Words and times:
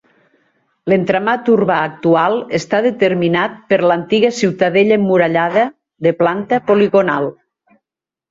L'entramat 0.91 1.49
urbà 1.55 1.75
actual 1.89 2.37
està 2.59 2.79
determinat 2.85 3.59
per 3.73 3.79
l'antiga 3.91 4.33
ciutadella 4.37 4.97
emmurallada, 5.01 5.65
de 6.07 6.15
planta 6.23 6.61
poligonal. 6.71 7.29